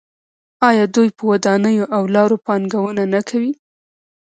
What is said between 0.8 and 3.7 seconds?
دوی په ودانیو او لارو پانګونه نه کوي؟